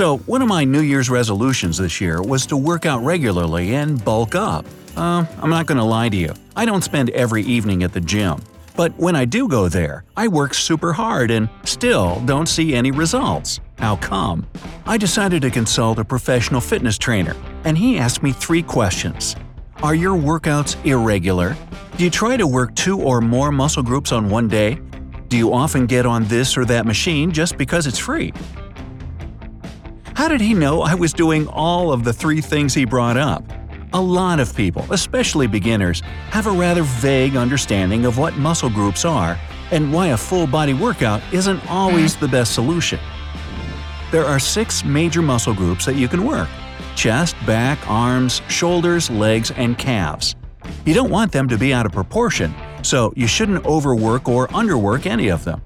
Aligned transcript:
So, 0.00 0.16
one 0.20 0.40
of 0.40 0.48
my 0.48 0.64
New 0.64 0.80
Year's 0.80 1.10
resolutions 1.10 1.76
this 1.76 2.00
year 2.00 2.22
was 2.22 2.46
to 2.46 2.56
work 2.56 2.86
out 2.86 3.04
regularly 3.04 3.74
and 3.74 4.02
bulk 4.02 4.34
up. 4.34 4.64
Uh, 4.96 5.26
I'm 5.42 5.50
not 5.50 5.66
gonna 5.66 5.84
lie 5.84 6.08
to 6.08 6.16
you, 6.16 6.32
I 6.56 6.64
don't 6.64 6.82
spend 6.82 7.10
every 7.10 7.42
evening 7.42 7.82
at 7.82 7.92
the 7.92 8.00
gym. 8.00 8.40
But 8.76 8.96
when 8.96 9.14
I 9.14 9.26
do 9.26 9.46
go 9.46 9.68
there, 9.68 10.04
I 10.16 10.26
work 10.26 10.54
super 10.54 10.94
hard 10.94 11.30
and 11.30 11.50
still 11.64 12.18
don't 12.24 12.46
see 12.46 12.72
any 12.72 12.90
results. 12.90 13.60
How 13.78 13.96
come? 13.96 14.46
I 14.86 14.96
decided 14.96 15.42
to 15.42 15.50
consult 15.50 15.98
a 15.98 16.04
professional 16.06 16.62
fitness 16.62 16.96
trainer, 16.96 17.36
and 17.64 17.76
he 17.76 17.98
asked 17.98 18.22
me 18.22 18.32
three 18.32 18.62
questions. 18.62 19.36
Are 19.82 19.94
your 19.94 20.16
workouts 20.16 20.82
irregular? 20.86 21.54
Do 21.98 22.04
you 22.04 22.10
try 22.10 22.38
to 22.38 22.46
work 22.46 22.74
two 22.74 22.98
or 22.98 23.20
more 23.20 23.52
muscle 23.52 23.82
groups 23.82 24.12
on 24.12 24.30
one 24.30 24.48
day? 24.48 24.80
Do 25.28 25.36
you 25.36 25.52
often 25.52 25.84
get 25.84 26.06
on 26.06 26.24
this 26.24 26.56
or 26.56 26.64
that 26.64 26.86
machine 26.86 27.32
just 27.32 27.58
because 27.58 27.86
it's 27.86 27.98
free? 27.98 28.32
How 30.20 30.28
did 30.28 30.42
he 30.42 30.52
know 30.52 30.82
I 30.82 30.94
was 30.94 31.14
doing 31.14 31.48
all 31.48 31.94
of 31.94 32.04
the 32.04 32.12
three 32.12 32.42
things 32.42 32.74
he 32.74 32.84
brought 32.84 33.16
up? 33.16 33.42
A 33.94 34.00
lot 34.00 34.38
of 34.38 34.54
people, 34.54 34.84
especially 34.92 35.46
beginners, 35.46 36.02
have 36.28 36.46
a 36.46 36.50
rather 36.50 36.82
vague 36.82 37.36
understanding 37.36 38.04
of 38.04 38.18
what 38.18 38.36
muscle 38.36 38.68
groups 38.68 39.06
are 39.06 39.40
and 39.70 39.90
why 39.90 40.08
a 40.08 40.18
full 40.18 40.46
body 40.46 40.74
workout 40.74 41.22
isn't 41.32 41.66
always 41.70 42.16
the 42.16 42.28
best 42.28 42.52
solution. 42.52 43.00
There 44.12 44.26
are 44.26 44.38
six 44.38 44.84
major 44.84 45.22
muscle 45.22 45.54
groups 45.54 45.86
that 45.86 45.94
you 45.94 46.06
can 46.06 46.26
work 46.26 46.50
chest, 46.96 47.34
back, 47.46 47.78
arms, 47.88 48.42
shoulders, 48.46 49.08
legs, 49.08 49.50
and 49.52 49.78
calves. 49.78 50.36
You 50.84 50.92
don't 50.92 51.08
want 51.08 51.32
them 51.32 51.48
to 51.48 51.56
be 51.56 51.72
out 51.72 51.86
of 51.86 51.92
proportion, 51.92 52.54
so 52.82 53.10
you 53.16 53.26
shouldn't 53.26 53.64
overwork 53.64 54.28
or 54.28 54.48
underwork 54.48 55.06
any 55.06 55.28
of 55.28 55.44
them. 55.44 55.62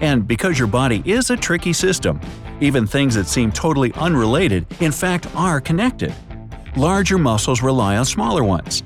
And 0.00 0.26
because 0.26 0.58
your 0.58 0.68
body 0.68 1.02
is 1.04 1.28
a 1.28 1.36
tricky 1.36 1.74
system, 1.74 2.22
even 2.60 2.86
things 2.86 3.14
that 3.14 3.26
seem 3.26 3.52
totally 3.52 3.92
unrelated 3.94 4.66
in 4.80 4.92
fact 4.92 5.26
are 5.34 5.60
connected. 5.60 6.14
Larger 6.76 7.18
muscles 7.18 7.62
rely 7.62 7.96
on 7.96 8.04
smaller 8.04 8.44
ones. 8.44 8.82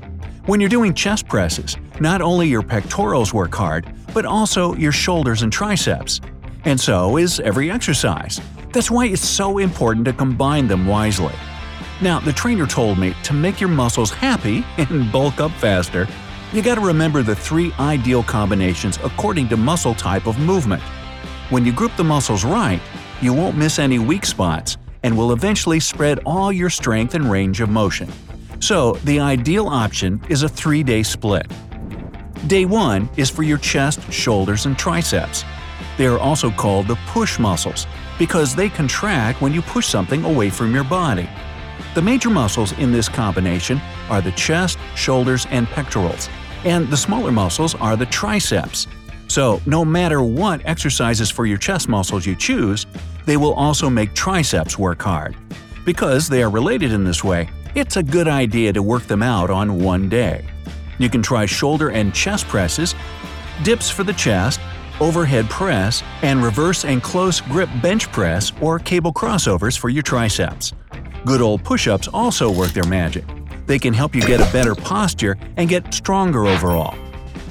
When 0.47 0.61
you're 0.61 0.69
doing 0.69 0.95
chest 0.95 1.29
presses, 1.29 1.77
not 2.01 2.21
only 2.21 2.49
your 2.49 2.63
pectorals 2.63 3.33
work 3.33 3.55
hard, 3.55 3.93
but 4.13 4.25
also 4.25 4.75
your 4.75 4.93
shoulders 4.93 5.43
and 5.43 5.53
triceps. 5.53 6.21
And 6.65 6.81
so 6.81 7.17
is 7.17 7.41
every 7.41 7.71
exercise. 7.71 8.41
That's 8.73 8.91
why 8.91 9.07
it's 9.07 9.27
so 9.27 9.59
important 9.59 10.05
to 10.07 10.13
combine 10.13 10.67
them 10.67 10.87
wisely. 10.87 11.35
Now, 12.01 12.19
the 12.19 12.33
trainer 12.33 12.67
told 12.67 12.99
me 12.99 13.15
to 13.23 13.33
make 13.33 13.61
your 13.61 13.71
muscles 13.71 14.11
happy 14.11 14.65
and 14.79 15.13
bulk 15.13 15.41
up 15.41 15.53
faster, 15.53 16.09
you 16.53 16.61
gotta 16.61 16.81
remember 16.81 17.23
the 17.23 17.37
three 17.37 17.73
ideal 17.79 18.23
combinations 18.23 18.99
according 19.05 19.49
to 19.49 19.57
muscle 19.57 19.95
type 19.95 20.27
of 20.27 20.39
movement. 20.39 20.83
When 21.51 21.65
you 21.65 21.73
group 21.73 21.95
the 21.97 22.05
muscles 22.05 22.45
right, 22.45 22.81
you 23.23 23.33
won't 23.33 23.57
miss 23.57 23.79
any 23.79 23.99
weak 23.99 24.27
spots 24.27 24.77
and 25.03 25.17
will 25.17 25.33
eventually 25.33 25.81
spread 25.81 26.19
all 26.27 26.53
your 26.53 26.71
strength 26.71 27.15
and 27.15 27.31
range 27.31 27.61
of 27.61 27.69
motion. 27.69 28.11
So, 28.61 28.93
the 29.05 29.21
ideal 29.21 29.67
option 29.67 30.21
is 30.29 30.43
a 30.43 30.49
three 30.49 30.83
day 30.83 31.03
split. 31.03 31.51
Day 32.49 32.65
1 32.65 33.09
is 33.17 33.31
for 33.31 33.45
your 33.45 33.59
chest, 33.59 34.13
shoulders, 34.13 34.67
and 34.67 34.77
triceps. 34.77 35.45
They 35.97 36.07
are 36.07 36.19
also 36.19 36.51
called 36.51 36.89
the 36.89 36.99
push 37.07 37.39
muscles 37.39 37.87
because 38.19 38.55
they 38.55 38.69
contract 38.69 39.41
when 39.41 39.53
you 39.53 39.63
push 39.63 39.87
something 39.87 40.25
away 40.25 40.51
from 40.51 40.75
your 40.75 40.85
body. 40.85 41.29
The 41.95 42.03
major 42.03 42.31
muscles 42.31 42.73
in 42.73 42.91
this 42.91 43.09
combination 43.09 43.81
are 44.09 44.21
the 44.21 44.33
chest, 44.33 44.79
shoulders, 44.97 45.47
and 45.51 45.67
pectorals, 45.69 46.29
and 46.65 46.89
the 46.89 46.97
smaller 46.97 47.31
muscles 47.31 47.75
are 47.77 47.97
the 47.97 48.07
triceps. 48.07 48.87
So, 49.33 49.63
no 49.65 49.83
matter 49.83 50.23
what 50.23 50.61
exercises 50.67 51.31
for 51.31 51.47
your 51.47 51.57
chest 51.57 51.89
muscles 51.89 52.27
you 52.27 52.37
choose, 52.37 52.85
they 53.25 53.39
will 53.39 53.55
also 53.55 53.89
make 53.89 54.13
triceps 54.13 54.79
work 54.79 55.01
hard. 55.01 55.35
Because 55.87 56.29
they 56.29 56.43
are 56.43 56.51
related 56.51 56.93
in 56.93 57.03
this 57.03 57.25
way, 57.25 57.49
it's 57.75 57.97
a 57.97 58.03
good 58.03 58.29
idea 58.29 58.75
to 58.75 58.83
work 58.83 59.05
them 59.05 59.23
out 59.23 59.49
on 59.49 59.83
one 59.83 60.11
day. 60.11 60.47
You 60.99 61.09
can 61.09 61.23
try 61.23 61.47
shoulder 61.47 61.89
and 61.89 62.13
chest 62.13 62.47
presses, 62.47 62.95
dips 63.63 63.89
for 63.89 64.05
the 64.05 64.13
chest, 64.13 64.61
overhead 65.01 65.49
press, 65.49 66.03
and 66.21 66.45
reverse 66.45 66.85
and 66.85 67.03
close 67.03 67.41
grip 67.41 67.71
bench 67.81 68.13
press 68.13 68.53
or 68.61 68.79
cable 68.79 69.15
crossovers 69.15 69.79
for 69.79 69.89
your 69.89 70.03
triceps. 70.03 70.75
Good 71.25 71.41
old 71.41 71.65
push 71.65 71.89
ups 71.89 72.07
also 72.07 72.51
work 72.51 72.73
their 72.73 72.85
magic. 72.85 73.25
They 73.65 73.79
can 73.79 73.95
help 73.95 74.15
you 74.15 74.21
get 74.21 74.47
a 74.47 74.53
better 74.53 74.75
posture 74.75 75.39
and 75.57 75.71
get 75.71 75.95
stronger 75.95 76.45
overall. 76.45 76.99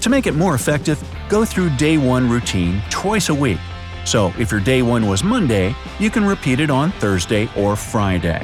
To 0.02 0.10
make 0.12 0.28
it 0.28 0.36
more 0.36 0.54
effective, 0.54 1.04
go 1.32 1.46
through 1.46 1.70
day 1.78 1.98
1 1.98 2.30
routine 2.30 2.82
twice 2.90 3.30
a 3.30 3.34
week. 3.34 3.58
So 4.04 4.34
if 4.38 4.52
your 4.52 4.60
day 4.60 4.82
1 4.82 5.08
was 5.08 5.24
Monday, 5.24 5.74
you 5.98 6.10
can 6.10 6.26
repeat 6.26 6.60
it 6.60 6.70
on 6.70 6.92
Thursday 6.92 7.50
or 7.56 7.78
Friday. 7.78 8.44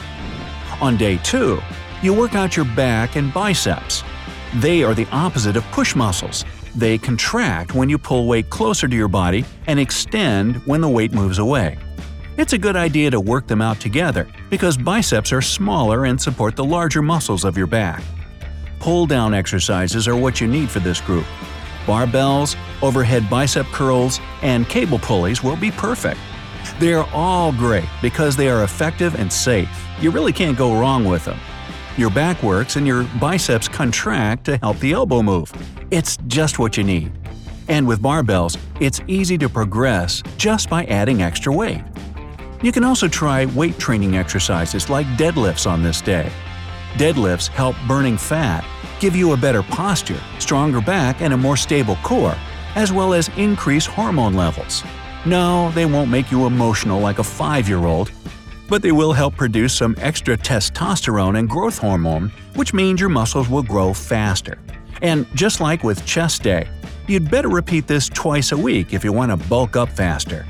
On 0.79 0.95
day 0.95 1.19
2, 1.21 1.59
you 2.01 2.13
work 2.13 2.33
out 2.33 2.55
your 2.55 2.63
back 2.77 3.17
and 3.17 3.33
biceps. 3.33 4.05
They 4.55 4.83
are 4.83 4.93
the 4.93 5.07
opposite 5.11 5.57
of 5.57 5.65
push 5.65 5.95
muscles. 5.95 6.45
They 6.77 6.97
contract 6.97 7.75
when 7.75 7.89
you 7.89 7.97
pull 7.97 8.25
weight 8.25 8.49
closer 8.49 8.87
to 8.87 8.95
your 8.95 9.09
body 9.09 9.43
and 9.65 9.81
extend 9.81 10.55
when 10.65 10.79
the 10.79 10.87
weight 10.87 11.11
moves 11.11 11.39
away. 11.39 11.77
It's 12.37 12.53
a 12.53 12.57
good 12.57 12.77
idea 12.77 13.11
to 13.11 13.19
work 13.19 13.47
them 13.47 13.61
out 13.61 13.81
together 13.81 14.29
because 14.49 14.77
biceps 14.77 15.33
are 15.33 15.41
smaller 15.41 16.05
and 16.05 16.21
support 16.21 16.55
the 16.55 16.63
larger 16.63 17.01
muscles 17.01 17.43
of 17.43 17.57
your 17.57 17.67
back. 17.67 18.01
Pull 18.79 19.07
down 19.07 19.33
exercises 19.33 20.07
are 20.07 20.15
what 20.15 20.39
you 20.39 20.47
need 20.47 20.69
for 20.69 20.79
this 20.79 21.01
group. 21.01 21.25
Barbells, 21.87 22.57
overhead 22.83 23.29
bicep 23.29 23.65
curls, 23.67 24.19
and 24.41 24.67
cable 24.67 24.99
pulleys 24.99 25.41
will 25.41 25.55
be 25.55 25.71
perfect. 25.71 26.19
They 26.79 26.93
are 26.93 27.09
all 27.13 27.53
great 27.53 27.87
because 28.01 28.35
they 28.35 28.49
are 28.49 28.63
effective 28.63 29.15
and 29.15 29.31
safe. 29.31 29.87
You 29.99 30.11
really 30.11 30.33
can't 30.33 30.57
go 30.57 30.79
wrong 30.79 31.05
with 31.05 31.23
them. 31.25 31.39
Your 31.97 32.09
back 32.11 32.43
works 32.43 32.75
and 32.75 32.85
your 32.85 33.05
biceps 33.19 33.67
contract 33.69 34.43
to 34.45 34.57
help 34.57 34.77
the 34.79 34.91
elbow 34.91 35.23
move. 35.23 35.51
It's 35.89 36.17
just 36.27 36.59
what 36.59 36.75
you 36.75 36.83
need. 36.83 37.11
And 37.69 37.87
with 37.87 38.01
barbells, 38.01 38.59
it's 38.79 38.99
easy 39.07 39.37
to 39.37 39.47
progress 39.47 40.21
just 40.37 40.69
by 40.69 40.83
adding 40.85 41.21
extra 41.21 41.53
weight. 41.53 41.81
You 42.61 42.73
can 42.73 42.83
also 42.83 43.07
try 43.07 43.45
weight 43.45 43.79
training 43.79 44.17
exercises 44.17 44.89
like 44.89 45.05
deadlifts 45.17 45.69
on 45.69 45.83
this 45.83 46.01
day. 46.01 46.29
Deadlifts 46.95 47.47
help 47.47 47.75
burning 47.87 48.17
fat, 48.17 48.65
give 48.99 49.15
you 49.15 49.31
a 49.31 49.37
better 49.37 49.63
posture, 49.63 50.19
stronger 50.47 50.79
back, 50.79 51.21
and 51.21 51.33
a 51.33 51.37
more 51.37 51.57
stable 51.57 51.97
core, 52.03 52.37
as 52.75 52.93
well 52.93 53.13
as 53.13 53.27
increase 53.35 53.85
hormone 53.85 54.33
levels. 54.33 54.81
No, 55.25 55.71
they 55.71 55.85
won't 55.85 56.09
make 56.09 56.31
you 56.31 56.45
emotional 56.45 57.01
like 57.01 57.19
a 57.19 57.23
five 57.23 57.67
year 57.67 57.83
old, 57.83 58.13
but 58.69 58.81
they 58.81 58.93
will 58.93 59.11
help 59.11 59.35
produce 59.35 59.73
some 59.73 59.93
extra 59.99 60.37
testosterone 60.37 61.37
and 61.37 61.49
growth 61.49 61.77
hormone, 61.77 62.31
which 62.55 62.73
means 62.73 63.01
your 63.01 63.09
muscles 63.09 63.49
will 63.49 63.61
grow 63.61 63.93
faster. 63.93 64.57
And 65.01 65.27
just 65.35 65.59
like 65.59 65.83
with 65.83 66.05
chest 66.05 66.43
day, 66.43 66.69
you'd 67.09 67.29
better 67.29 67.49
repeat 67.49 67.85
this 67.85 68.07
twice 68.07 68.53
a 68.53 68.57
week 68.57 68.93
if 68.93 69.03
you 69.03 69.11
want 69.11 69.31
to 69.31 69.49
bulk 69.49 69.75
up 69.75 69.89
faster. 69.89 70.45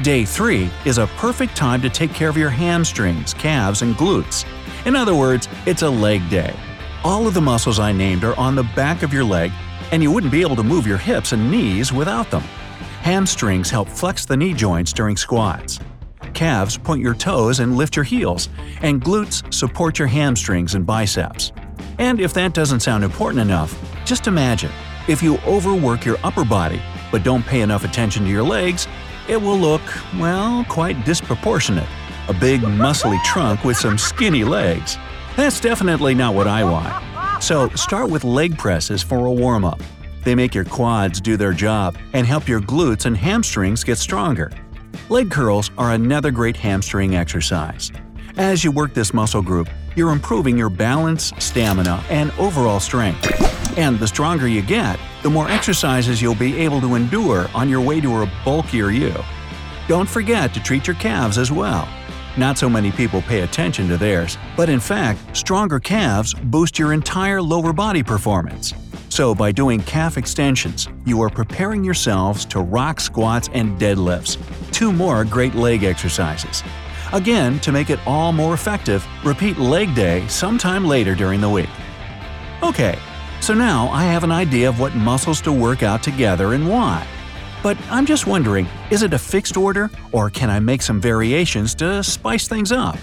Day 0.00 0.24
3 0.24 0.70
is 0.86 0.96
a 0.96 1.08
perfect 1.18 1.54
time 1.54 1.82
to 1.82 1.90
take 1.90 2.14
care 2.14 2.30
of 2.30 2.38
your 2.38 2.48
hamstrings, 2.48 3.34
calves, 3.34 3.82
and 3.82 3.96
glutes. 3.96 4.46
In 4.86 4.96
other 4.96 5.14
words, 5.14 5.46
it's 5.66 5.82
a 5.82 5.90
leg 5.90 6.26
day. 6.30 6.54
All 7.04 7.28
of 7.28 7.34
the 7.34 7.40
muscles 7.40 7.78
I 7.78 7.92
named 7.92 8.24
are 8.24 8.38
on 8.38 8.56
the 8.56 8.64
back 8.74 9.04
of 9.04 9.12
your 9.12 9.22
leg, 9.22 9.52
and 9.92 10.02
you 10.02 10.10
wouldn't 10.10 10.32
be 10.32 10.40
able 10.40 10.56
to 10.56 10.64
move 10.64 10.84
your 10.84 10.98
hips 10.98 11.30
and 11.32 11.48
knees 11.48 11.92
without 11.92 12.28
them. 12.30 12.42
Hamstrings 13.02 13.70
help 13.70 13.88
flex 13.88 14.24
the 14.24 14.36
knee 14.36 14.52
joints 14.52 14.92
during 14.92 15.16
squats. 15.16 15.78
Calves 16.34 16.76
point 16.76 17.00
your 17.00 17.14
toes 17.14 17.60
and 17.60 17.76
lift 17.76 17.94
your 17.94 18.04
heels, 18.04 18.48
and 18.82 19.00
glutes 19.00 19.52
support 19.54 19.98
your 19.98 20.08
hamstrings 20.08 20.74
and 20.74 20.84
biceps. 20.84 21.52
And 21.98 22.20
if 22.20 22.34
that 22.34 22.52
doesn't 22.52 22.80
sound 22.80 23.04
important 23.04 23.42
enough, 23.42 23.78
just 24.04 24.26
imagine 24.26 24.72
if 25.06 25.22
you 25.22 25.38
overwork 25.46 26.04
your 26.04 26.18
upper 26.24 26.44
body 26.44 26.82
but 27.12 27.22
don't 27.22 27.46
pay 27.46 27.60
enough 27.60 27.84
attention 27.84 28.24
to 28.24 28.30
your 28.30 28.42
legs, 28.42 28.88
it 29.28 29.40
will 29.40 29.56
look, 29.56 29.82
well, 30.18 30.64
quite 30.68 31.04
disproportionate. 31.04 31.88
A 32.28 32.34
big, 32.34 32.60
muscly 32.62 33.22
trunk 33.24 33.64
with 33.64 33.76
some 33.76 33.96
skinny 33.96 34.42
legs. 34.42 34.98
That's 35.38 35.60
definitely 35.60 36.16
not 36.16 36.34
what 36.34 36.48
I 36.48 36.64
want. 36.64 37.44
So 37.44 37.68
start 37.76 38.10
with 38.10 38.24
leg 38.24 38.58
presses 38.58 39.04
for 39.04 39.26
a 39.26 39.32
warm 39.32 39.64
up. 39.64 39.80
They 40.24 40.34
make 40.34 40.52
your 40.52 40.64
quads 40.64 41.20
do 41.20 41.36
their 41.36 41.52
job 41.52 41.96
and 42.12 42.26
help 42.26 42.48
your 42.48 42.60
glutes 42.60 43.06
and 43.06 43.16
hamstrings 43.16 43.84
get 43.84 43.98
stronger. 43.98 44.50
Leg 45.08 45.30
curls 45.30 45.70
are 45.78 45.92
another 45.92 46.32
great 46.32 46.56
hamstring 46.56 47.14
exercise. 47.14 47.92
As 48.36 48.64
you 48.64 48.72
work 48.72 48.94
this 48.94 49.14
muscle 49.14 49.40
group, 49.40 49.68
you're 49.94 50.10
improving 50.10 50.58
your 50.58 50.70
balance, 50.70 51.32
stamina, 51.38 52.02
and 52.10 52.32
overall 52.32 52.80
strength. 52.80 53.24
And 53.78 53.96
the 54.00 54.08
stronger 54.08 54.48
you 54.48 54.60
get, 54.60 54.98
the 55.22 55.30
more 55.30 55.48
exercises 55.48 56.20
you'll 56.20 56.34
be 56.34 56.56
able 56.58 56.80
to 56.80 56.96
endure 56.96 57.46
on 57.54 57.68
your 57.68 57.80
way 57.80 58.00
to 58.00 58.22
a 58.22 58.32
bulkier 58.44 58.90
you. 58.90 59.14
Don't 59.86 60.08
forget 60.08 60.52
to 60.54 60.60
treat 60.60 60.88
your 60.88 60.96
calves 60.96 61.38
as 61.38 61.52
well. 61.52 61.88
Not 62.38 62.56
so 62.56 62.70
many 62.70 62.92
people 62.92 63.20
pay 63.22 63.40
attention 63.40 63.88
to 63.88 63.96
theirs, 63.96 64.38
but 64.56 64.68
in 64.68 64.78
fact, 64.78 65.36
stronger 65.36 65.80
calves 65.80 66.34
boost 66.34 66.78
your 66.78 66.92
entire 66.92 67.42
lower 67.42 67.72
body 67.72 68.00
performance. 68.00 68.74
So, 69.08 69.34
by 69.34 69.50
doing 69.50 69.80
calf 69.80 70.16
extensions, 70.16 70.88
you 71.04 71.20
are 71.20 71.30
preparing 71.30 71.82
yourselves 71.82 72.44
to 72.44 72.60
rock 72.60 73.00
squats 73.00 73.50
and 73.54 73.76
deadlifts, 73.76 74.38
two 74.70 74.92
more 74.92 75.24
great 75.24 75.56
leg 75.56 75.82
exercises. 75.82 76.62
Again, 77.12 77.58
to 77.58 77.72
make 77.72 77.90
it 77.90 77.98
all 78.06 78.30
more 78.30 78.54
effective, 78.54 79.04
repeat 79.24 79.58
leg 79.58 79.92
day 79.96 80.24
sometime 80.28 80.84
later 80.84 81.16
during 81.16 81.40
the 81.40 81.50
week. 81.50 81.70
Okay, 82.62 83.00
so 83.40 83.52
now 83.52 83.88
I 83.88 84.04
have 84.04 84.22
an 84.22 84.30
idea 84.30 84.68
of 84.68 84.78
what 84.78 84.94
muscles 84.94 85.40
to 85.40 85.50
work 85.50 85.82
out 85.82 86.04
together 86.04 86.52
and 86.52 86.68
why. 86.68 87.04
But 87.62 87.76
I'm 87.90 88.06
just 88.06 88.26
wondering, 88.26 88.66
is 88.90 89.02
it 89.02 89.12
a 89.12 89.18
fixed 89.18 89.56
order, 89.56 89.90
or 90.12 90.30
can 90.30 90.48
I 90.48 90.60
make 90.60 90.82
some 90.82 91.00
variations 91.00 91.74
to 91.76 92.02
spice 92.02 92.46
things 92.46 92.72
up? 92.72 92.96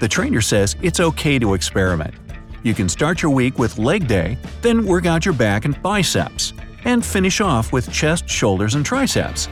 The 0.00 0.08
trainer 0.08 0.40
says 0.40 0.76
it's 0.82 1.00
okay 1.00 1.38
to 1.38 1.54
experiment. 1.54 2.14
You 2.64 2.74
can 2.74 2.88
start 2.88 3.22
your 3.22 3.30
week 3.30 3.58
with 3.58 3.78
leg 3.78 4.08
day, 4.08 4.36
then 4.62 4.84
work 4.84 5.06
out 5.06 5.24
your 5.24 5.34
back 5.34 5.64
and 5.64 5.80
biceps, 5.82 6.52
and 6.84 7.04
finish 7.04 7.40
off 7.40 7.72
with 7.72 7.92
chest, 7.92 8.28
shoulders, 8.28 8.74
and 8.74 8.84
triceps. 8.84 9.48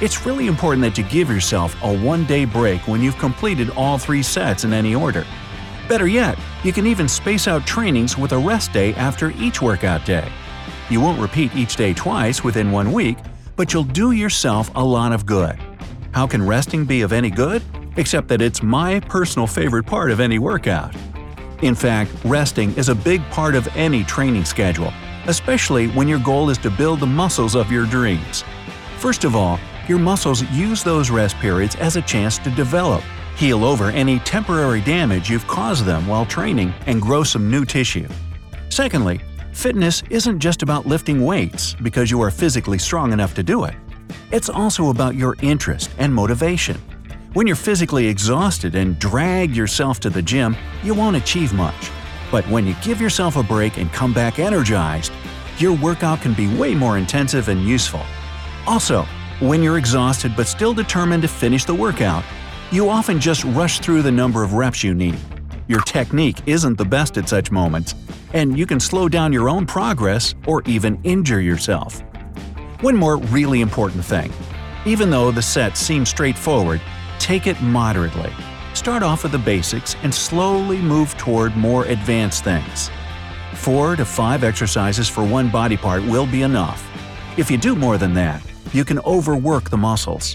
It's 0.00 0.24
really 0.24 0.46
important 0.46 0.82
that 0.82 0.96
you 0.96 1.04
give 1.04 1.28
yourself 1.28 1.76
a 1.82 1.98
one 1.98 2.24
day 2.26 2.44
break 2.44 2.86
when 2.86 3.02
you've 3.02 3.18
completed 3.18 3.70
all 3.70 3.98
three 3.98 4.22
sets 4.22 4.64
in 4.64 4.72
any 4.72 4.94
order. 4.94 5.26
Better 5.88 6.06
yet, 6.06 6.38
you 6.62 6.72
can 6.72 6.86
even 6.86 7.08
space 7.08 7.48
out 7.48 7.66
trainings 7.66 8.16
with 8.16 8.32
a 8.32 8.38
rest 8.38 8.72
day 8.72 8.94
after 8.94 9.30
each 9.32 9.60
workout 9.60 10.06
day. 10.06 10.30
You 10.88 11.00
won't 11.00 11.20
repeat 11.20 11.54
each 11.56 11.76
day 11.76 11.92
twice 11.92 12.44
within 12.44 12.70
one 12.70 12.92
week, 12.92 13.18
but 13.60 13.74
you'll 13.74 13.84
do 13.84 14.12
yourself 14.12 14.70
a 14.74 14.82
lot 14.82 15.12
of 15.12 15.26
good. 15.26 15.54
How 16.12 16.26
can 16.26 16.46
resting 16.46 16.86
be 16.86 17.02
of 17.02 17.12
any 17.12 17.28
good? 17.28 17.62
Except 17.98 18.26
that 18.28 18.40
it's 18.40 18.62
my 18.62 19.00
personal 19.00 19.46
favorite 19.46 19.84
part 19.84 20.10
of 20.10 20.18
any 20.18 20.38
workout. 20.38 20.96
In 21.60 21.74
fact, 21.74 22.10
resting 22.24 22.74
is 22.78 22.88
a 22.88 22.94
big 22.94 23.22
part 23.24 23.54
of 23.54 23.68
any 23.76 24.02
training 24.02 24.46
schedule, 24.46 24.90
especially 25.26 25.88
when 25.88 26.08
your 26.08 26.20
goal 26.20 26.48
is 26.48 26.56
to 26.56 26.70
build 26.70 27.00
the 27.00 27.06
muscles 27.06 27.54
of 27.54 27.70
your 27.70 27.84
dreams. 27.84 28.44
First 28.96 29.24
of 29.24 29.36
all, 29.36 29.60
your 29.86 29.98
muscles 29.98 30.42
use 30.44 30.82
those 30.82 31.10
rest 31.10 31.36
periods 31.36 31.76
as 31.76 31.96
a 31.96 32.02
chance 32.02 32.38
to 32.38 32.50
develop, 32.52 33.02
heal 33.36 33.62
over 33.62 33.90
any 33.90 34.20
temporary 34.20 34.80
damage 34.80 35.28
you've 35.28 35.46
caused 35.46 35.84
them 35.84 36.06
while 36.06 36.24
training, 36.24 36.72
and 36.86 37.02
grow 37.02 37.22
some 37.22 37.50
new 37.50 37.66
tissue. 37.66 38.08
Secondly, 38.70 39.20
fitness 39.52 40.02
isn't 40.10 40.40
just 40.40 40.62
about 40.62 40.86
lifting 40.86 41.24
weights 41.24 41.74
because 41.82 42.10
you 42.10 42.20
are 42.22 42.30
physically 42.30 42.78
strong 42.78 43.12
enough 43.12 43.34
to 43.34 43.42
do 43.42 43.64
it. 43.64 43.74
It's 44.30 44.48
also 44.48 44.90
about 44.90 45.14
your 45.14 45.36
interest 45.42 45.90
and 45.98 46.14
motivation. 46.14 46.80
When 47.32 47.46
you're 47.46 47.56
physically 47.56 48.06
exhausted 48.06 48.74
and 48.74 48.98
drag 48.98 49.54
yourself 49.54 50.00
to 50.00 50.10
the 50.10 50.22
gym, 50.22 50.56
you 50.82 50.94
won't 50.94 51.16
achieve 51.16 51.52
much. 51.52 51.90
But 52.30 52.48
when 52.48 52.66
you 52.66 52.74
give 52.82 53.00
yourself 53.00 53.36
a 53.36 53.42
break 53.42 53.76
and 53.76 53.92
come 53.92 54.12
back 54.12 54.38
energized, 54.38 55.12
your 55.58 55.76
workout 55.76 56.20
can 56.20 56.34
be 56.34 56.52
way 56.56 56.74
more 56.74 56.98
intensive 56.98 57.48
and 57.48 57.64
useful. 57.64 58.02
Also, 58.66 59.04
when 59.40 59.62
you're 59.62 59.78
exhausted 59.78 60.34
but 60.36 60.46
still 60.46 60.74
determined 60.74 61.22
to 61.22 61.28
finish 61.28 61.64
the 61.64 61.74
workout, 61.74 62.24
you 62.70 62.88
often 62.88 63.20
just 63.20 63.44
rush 63.44 63.80
through 63.80 64.02
the 64.02 64.12
number 64.12 64.42
of 64.42 64.54
reps 64.54 64.84
you 64.84 64.94
need. 64.94 65.18
Your 65.70 65.82
technique 65.82 66.38
isn't 66.46 66.78
the 66.78 66.84
best 66.84 67.16
at 67.16 67.28
such 67.28 67.52
moments, 67.52 67.94
and 68.32 68.58
you 68.58 68.66
can 68.66 68.80
slow 68.80 69.08
down 69.08 69.32
your 69.32 69.48
own 69.48 69.66
progress 69.66 70.34
or 70.48 70.64
even 70.66 71.00
injure 71.04 71.40
yourself. 71.40 72.02
One 72.80 72.96
more 72.96 73.18
really 73.18 73.60
important 73.60 74.04
thing. 74.04 74.32
Even 74.84 75.10
though 75.10 75.30
the 75.30 75.40
set 75.40 75.76
seems 75.76 76.08
straightforward, 76.08 76.80
take 77.20 77.46
it 77.46 77.62
moderately. 77.62 78.32
Start 78.74 79.04
off 79.04 79.22
with 79.22 79.30
the 79.30 79.38
basics 79.38 79.94
and 80.02 80.12
slowly 80.12 80.78
move 80.78 81.16
toward 81.16 81.56
more 81.56 81.84
advanced 81.84 82.42
things. 82.42 82.90
Four 83.54 83.94
to 83.94 84.04
five 84.04 84.42
exercises 84.42 85.08
for 85.08 85.24
one 85.24 85.52
body 85.52 85.76
part 85.76 86.02
will 86.02 86.26
be 86.26 86.42
enough. 86.42 86.84
If 87.38 87.48
you 87.48 87.56
do 87.56 87.76
more 87.76 87.96
than 87.96 88.12
that, 88.14 88.42
you 88.72 88.84
can 88.84 88.98
overwork 89.00 89.70
the 89.70 89.76
muscles. 89.76 90.34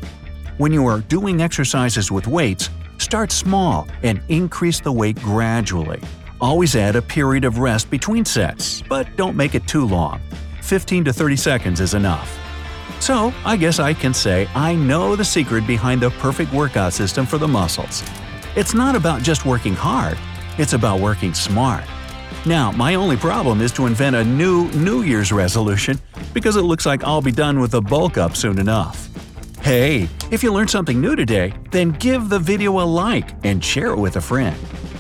When 0.59 0.71
you 0.71 0.85
are 0.85 1.01
doing 1.01 1.41
exercises 1.41 2.09
with 2.09 2.25
weights, 2.25 2.69
start 2.97 3.31
small 3.31 3.87
and 4.03 4.21
increase 4.29 4.79
the 4.79 4.91
weight 4.91 5.15
gradually. 5.21 6.01
Always 6.41 6.75
add 6.75 6.95
a 6.95 7.01
period 7.01 7.45
of 7.45 7.59
rest 7.59 7.89
between 7.89 8.25
sets, 8.25 8.81
but 8.81 9.07
don't 9.15 9.35
make 9.35 9.55
it 9.55 9.67
too 9.67 9.85
long. 9.85 10.21
15 10.61 11.05
to 11.05 11.13
30 11.13 11.35
seconds 11.35 11.79
is 11.79 11.93
enough. 11.93 12.39
So, 12.99 13.33
I 13.45 13.57
guess 13.57 13.79
I 13.79 13.93
can 13.93 14.13
say 14.13 14.47
I 14.55 14.75
know 14.75 15.15
the 15.15 15.25
secret 15.25 15.67
behind 15.67 16.01
the 16.01 16.09
perfect 16.11 16.51
workout 16.53 16.93
system 16.93 17.25
for 17.25 17.37
the 17.37 17.47
muscles. 17.47 18.03
It's 18.55 18.73
not 18.73 18.95
about 18.95 19.21
just 19.21 19.45
working 19.45 19.73
hard, 19.73 20.17
it's 20.57 20.73
about 20.73 20.99
working 20.99 21.33
smart. 21.33 21.83
Now, 22.45 22.71
my 22.71 22.95
only 22.95 23.17
problem 23.17 23.61
is 23.61 23.71
to 23.73 23.85
invent 23.87 24.15
a 24.15 24.23
new 24.23 24.69
New 24.71 25.01
Year's 25.01 25.31
resolution 25.31 25.99
because 26.33 26.55
it 26.55 26.61
looks 26.61 26.85
like 26.85 27.03
I'll 27.03 27.21
be 27.21 27.31
done 27.31 27.59
with 27.59 27.71
the 27.71 27.81
bulk 27.81 28.17
up 28.17 28.35
soon 28.35 28.59
enough. 28.59 29.09
Hey, 29.65 30.09
if 30.29 30.43
you 30.43 30.53
learned 30.53 30.69
something 30.69 31.01
new 31.01 31.15
today, 31.15 31.51
then 31.71 31.89
give 31.93 32.29
the 32.29 32.37
video 32.37 32.81
a 32.81 32.85
like 32.85 33.31
and 33.43 33.65
share 33.65 33.87
it 33.87 33.97
with 33.97 34.17
a 34.17 34.21
friend. 34.21 34.55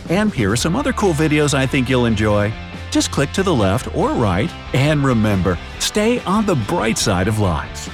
And 0.09 0.33
here 0.33 0.51
are 0.51 0.55
some 0.55 0.75
other 0.75 0.91
cool 0.91 1.13
videos 1.13 1.53
I 1.53 1.67
think 1.67 1.87
you'll 1.87 2.07
enjoy. 2.07 2.51
Just 2.89 3.11
click 3.11 3.31
to 3.33 3.43
the 3.43 3.53
left 3.53 3.95
or 3.95 4.13
right, 4.13 4.51
and 4.73 5.03
remember, 5.03 5.59
stay 5.77 6.19
on 6.21 6.47
the 6.47 6.55
bright 6.55 6.97
side 6.97 7.27
of 7.27 7.37
life. 7.37 7.91